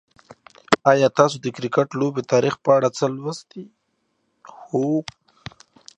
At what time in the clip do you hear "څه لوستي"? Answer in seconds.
2.97-3.63